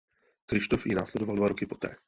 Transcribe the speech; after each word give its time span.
Kryštof 0.45 0.85
ji 0.85 0.95
následoval 0.95 1.35
dva 1.35 1.47
roky 1.47 1.65
poté. 1.65 1.95